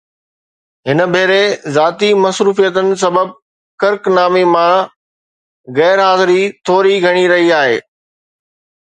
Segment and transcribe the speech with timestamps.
[0.87, 1.43] هن ڀيري
[1.75, 3.29] ذاتي مصروفيتن سبب
[3.83, 4.75] ڪرڪ نامي مان
[5.79, 7.81] غير حاضري ٿوري گهڻي رهي آهي